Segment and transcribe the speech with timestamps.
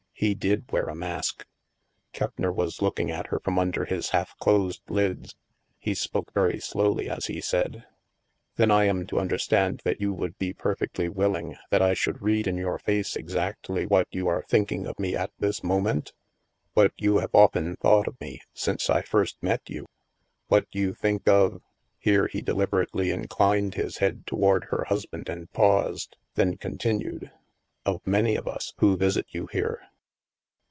[0.13, 1.47] He did wear a mask.
[2.13, 5.35] Keppner was looking at her from under his half closed lids.
[5.79, 7.87] He spoke very slowly as he said:
[8.19, 12.21] '* Then I am to understand that you would be per fectly willing that I should
[12.21, 15.15] read in your face ex 154 THE MASK actly what you are thinking of me
[15.15, 16.13] at this moment?
[16.75, 19.87] What you have often thought of me, since I first met you?
[20.49, 21.63] What you think of
[21.97, 27.31] —"here he dehberately inclined his head toward her husband and paused, then continued
[27.87, 29.81] —"of many of us, who visit you here?"